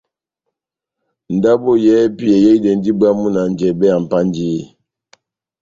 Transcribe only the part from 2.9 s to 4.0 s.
bwámu na njɛbɛ ya